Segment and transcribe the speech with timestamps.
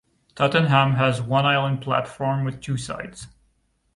[0.33, 3.27] Tottenham has one island platform with two sides.